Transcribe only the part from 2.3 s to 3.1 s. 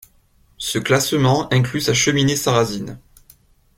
sarrasine.